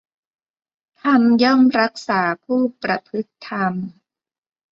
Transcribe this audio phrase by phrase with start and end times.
[1.01, 3.73] ธรรมย่อมรักษาผู้ประพฤติธรรม